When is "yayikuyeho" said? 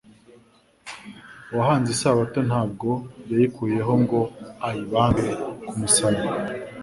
3.31-3.93